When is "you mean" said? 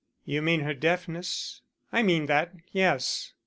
0.25-0.61